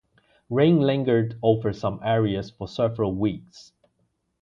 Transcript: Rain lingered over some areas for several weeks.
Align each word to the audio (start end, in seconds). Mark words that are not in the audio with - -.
Rain 0.49 0.79
lingered 0.79 1.37
over 1.43 1.71
some 1.71 1.99
areas 2.03 2.49
for 2.49 2.67
several 2.67 3.13
weeks. 3.13 3.71